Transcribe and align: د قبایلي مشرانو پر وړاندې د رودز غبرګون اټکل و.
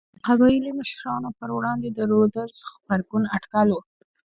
د 0.15 0.17
قبایلي 0.27 0.71
مشرانو 0.79 1.29
پر 1.39 1.49
وړاندې 1.57 1.89
د 1.91 1.99
رودز 2.11 2.55
غبرګون 2.71 3.23
اټکل 3.35 3.67
و. 3.73 3.79